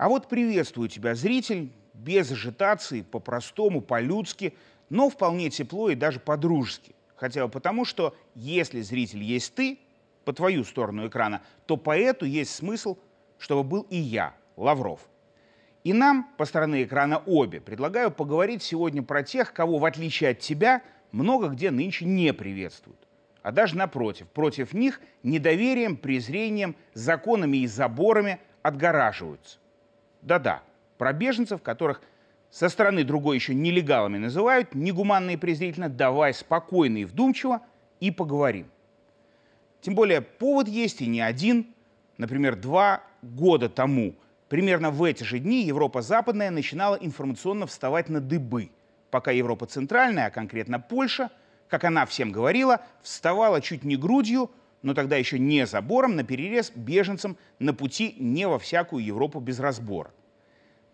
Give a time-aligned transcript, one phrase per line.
[0.00, 4.54] А вот приветствую тебя, зритель, без ажитации, по-простому, по-людски,
[4.88, 6.94] но вполне тепло и даже по-дружески.
[7.16, 9.78] Хотя бы потому, что если зритель есть ты,
[10.24, 12.96] по твою сторону экрана, то по эту есть смысл,
[13.36, 15.00] чтобы был и я, Лавров.
[15.84, 20.38] И нам, по стороне экрана обе, предлагаю поговорить сегодня про тех, кого, в отличие от
[20.38, 20.80] тебя,
[21.12, 23.06] много где нынче не приветствуют.
[23.42, 29.58] А даже напротив, против них недоверием, презрением, законами и заборами отгораживаются.
[30.22, 30.62] Да-да,
[30.98, 32.02] про беженцев, которых
[32.50, 37.62] со стороны другой еще нелегалами называют, негуманно и презрительно, давай спокойно и вдумчиво
[38.00, 38.70] и поговорим.
[39.80, 41.66] Тем более повод есть и не один.
[42.18, 44.14] Например, два года тому,
[44.48, 48.70] примерно в эти же дни, Европа Западная начинала информационно вставать на дыбы,
[49.10, 51.30] пока Европа Центральная, а конкретно Польша,
[51.68, 54.50] как она всем говорила, вставала чуть не грудью,
[54.82, 59.60] но тогда еще не забором, на перерез беженцам на пути не во всякую Европу без
[59.60, 60.10] разбора.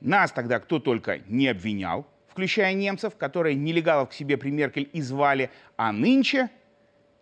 [0.00, 5.00] Нас тогда кто только не обвинял, включая немцев, которые нелегалов к себе при Меркель и
[5.00, 6.50] звали, а нынче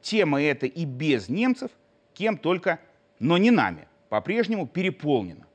[0.00, 1.70] тема эта и без немцев,
[2.14, 2.80] кем только,
[3.18, 5.46] но не нами, по-прежнему переполнена.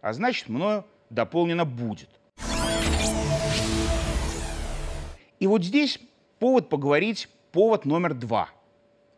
[0.00, 2.08] А значит, мною дополнено будет.
[5.40, 5.98] И вот здесь
[6.38, 8.50] повод поговорить, повод номер два–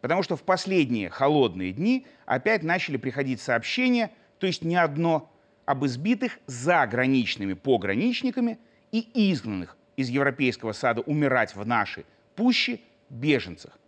[0.00, 5.30] Потому что в последние холодные дни опять начали приходить сообщения, то есть не одно,
[5.66, 8.58] об избитых заграничными пограничниками
[8.92, 13.78] и изгнанных из Европейского сада умирать в нашей пуще беженцах.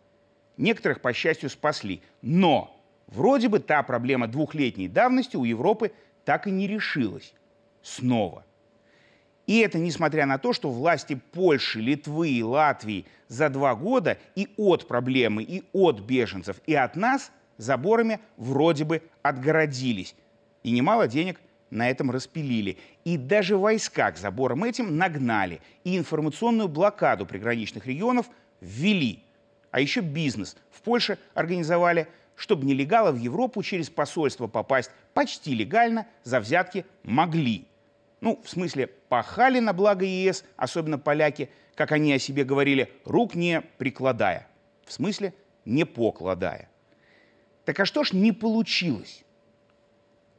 [0.56, 2.02] Некоторых, по счастью, спасли.
[2.20, 5.92] Но вроде бы та проблема двухлетней давности у Европы
[6.24, 7.34] так и не решилась.
[7.82, 8.44] Снова–
[9.52, 14.48] и это несмотря на то, что власти Польши, Литвы и Латвии за два года и
[14.56, 20.14] от проблемы, и от беженцев, и от нас заборами вроде бы отгородились.
[20.62, 22.78] И немало денег на этом распилили.
[23.04, 25.60] И даже войска к заборам этим нагнали.
[25.84, 28.30] И информационную блокаду приграничных регионов
[28.62, 29.22] ввели.
[29.70, 36.06] А еще бизнес в Польше организовали, чтобы нелегалы в Европу через посольство попасть почти легально
[36.24, 37.66] за взятки могли–
[38.22, 43.34] ну, в смысле, пахали на благо ЕС, особенно поляки, как они о себе говорили, рук
[43.34, 44.46] не прикладая.
[44.86, 45.34] В смысле,
[45.64, 46.70] не покладая.
[47.64, 49.24] Так а что ж не получилось?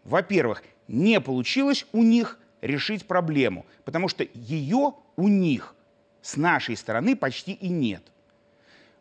[0.06, 5.76] Во-первых, не получилось у них решить проблему, потому что ее у них
[6.22, 8.04] с нашей стороны почти и нет.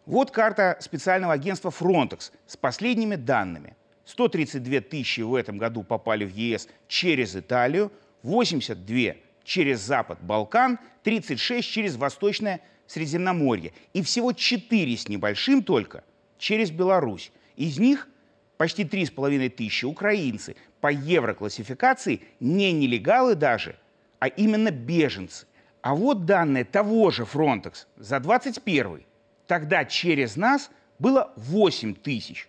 [0.06, 3.76] Вот карта специального агентства Frontex с последними данными.
[4.06, 7.92] 132 тысячи в этом году попали в ЕС через Италию,
[8.22, 16.05] 82 через Запад Балкан, 36 через Восточное Средиземноморье и всего 4 с небольшим только
[16.38, 17.33] через Беларусь.
[17.56, 18.09] Из них
[18.56, 23.77] почти 3,5 тысячи украинцы по евроклассификации не нелегалы даже,
[24.19, 25.47] а именно беженцы.
[25.81, 29.04] А вот данные того же Frontex за 21
[29.47, 32.49] Тогда через нас было 8 тысяч.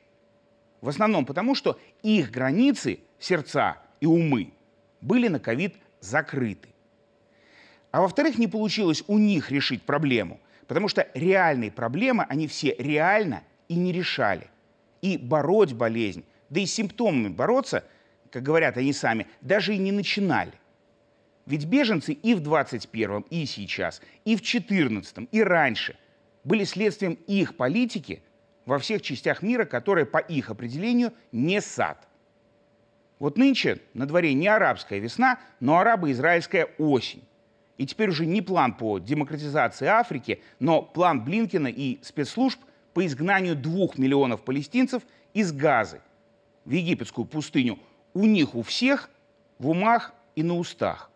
[0.82, 4.54] В основном потому, что их границы, сердца и умы
[5.03, 6.69] были на ковид закрыты.
[7.91, 13.44] А во-вторых, не получилось у них решить проблему, потому что реальные проблемы они все реально
[13.68, 14.47] и не решали.
[15.02, 17.84] И бороть болезнь, да и с симптомами бороться,
[18.31, 20.53] как говорят они сами, даже и не начинали.
[21.46, 25.97] Ведь беженцы и в 21-м, и сейчас, и в 14-м, и раньше
[26.46, 28.24] были следствием их политики
[28.66, 32.08] во всех частях мира, которые по их определению не сад–
[33.24, 37.24] вот нынче на дворе не арабская весна, но арабо-израильская осень.
[37.78, 42.60] И теперь уже не план по демократизации Африки, но план Блинкина и спецслужб
[42.94, 45.04] по изгнанию двух миллионов палестинцев
[45.34, 46.02] из Газы
[46.66, 47.80] в египетскую пустыню
[48.14, 49.10] у них у всех
[49.58, 51.10] в умах и на устах,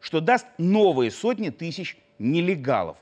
[0.00, 2.96] что даст новые сотни тысяч нелегалов.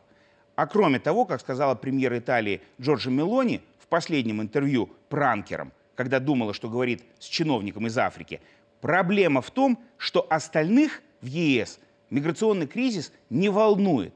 [0.57, 6.55] А кроме того, как сказала премьер Италии Джорджа Мелони в последнем интервью пранкерам, когда думала,
[6.55, 8.41] что говорит с чиновником из Африки.
[8.81, 14.15] Проблема в том, что остальных в ЕС миграционный кризис не волнует.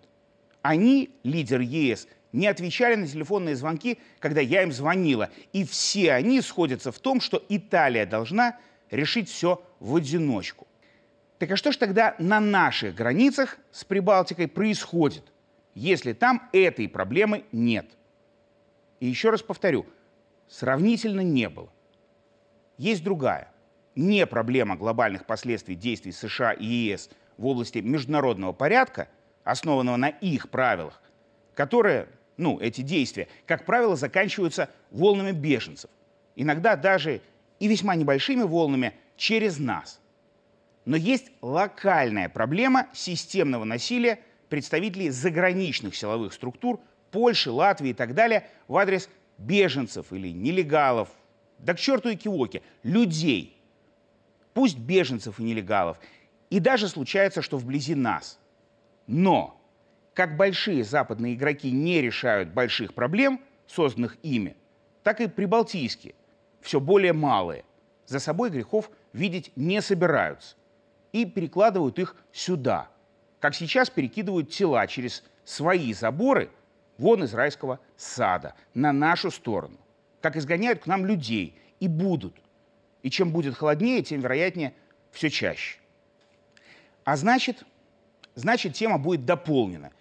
[0.63, 5.31] Они, лидер ЕС, не отвечали на телефонные звонки, когда я им звонила.
[5.53, 8.59] И все они сходятся в том, что Италия должна
[8.91, 10.69] решить все в одиночку.
[11.39, 15.25] Так а что ж тогда на наших границах с Прибалтикой происходит,
[15.75, 17.87] если там этой проблемы нет?
[19.01, 19.87] И еще раз повторю–
[20.51, 21.71] сравнительно не было.
[22.77, 23.51] Есть другая.
[23.95, 27.09] Не проблема глобальных последствий действий США и ЕС
[27.39, 29.09] в области международного порядка,
[29.45, 31.01] основанного на их правилах,
[31.55, 35.91] которые, ну, эти действия, как правило, заканчиваются волнами беженцев.
[36.37, 37.23] Иногда даже
[37.59, 40.01] и весьма небольшими волнами через нас.
[40.85, 46.81] Но есть локальная проблема системного насилия представителей заграничных силовых структур
[47.11, 49.09] Польши, Латвии и так далее в адрес
[49.41, 51.09] беженцев или нелегалов,
[51.59, 53.61] да к черту и киоки, людей,
[54.55, 55.99] пусть беженцев и нелегалов,
[56.51, 58.39] и даже случается, что вблизи нас.
[59.07, 59.61] Но
[60.15, 64.57] как большие западные игроки не решают больших проблем, созданных ими,
[65.03, 66.15] так и прибалтийские,
[66.61, 67.65] все более малые,
[68.07, 70.57] за собой грехов видеть не собираются
[71.13, 72.89] и перекладывают их сюда,
[73.39, 76.51] как сейчас перекидывают тела через свои заборы
[77.01, 79.79] вон из райского сада, на нашу сторону,
[80.21, 82.37] как изгоняют к нам людей и будут.
[83.03, 84.75] И чем будет холоднее, тем вероятнее
[85.11, 85.79] все чаще.
[87.05, 87.65] А значит,
[88.35, 89.93] значит тема будет дополнена.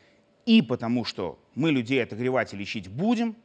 [0.45, 3.35] И потому что мы людей отогревать и лечить будем,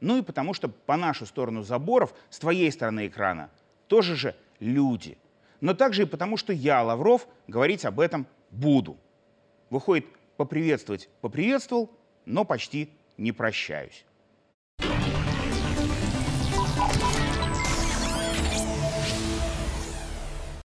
[0.00, 3.50] ну и потому что по нашу сторону заборов, с твоей стороны экрана,
[3.88, 5.18] тоже же люди.
[5.60, 8.96] Но также и потому, что я, Лавров, говорить об этом буду.
[9.70, 10.06] Выходит,
[10.36, 11.90] поприветствовать поприветствовал,
[12.26, 14.04] но почти не прощаюсь.